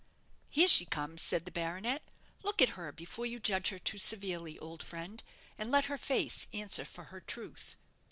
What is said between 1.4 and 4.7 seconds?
the baronet; "look at her before you judge her too severely,